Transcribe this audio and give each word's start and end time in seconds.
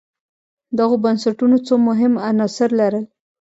دغو 0.77 0.95
بنسټونو 1.03 1.57
څو 1.67 1.73
مهم 1.87 2.13
عناصر 2.27 2.69
لرل 2.79 3.05